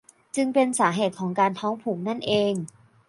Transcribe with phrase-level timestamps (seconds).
[0.35, 2.53] จึงเป็นสาเหตุของการท้องผูกนั่นเอง